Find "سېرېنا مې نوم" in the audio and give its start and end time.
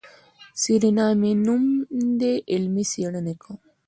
0.61-1.63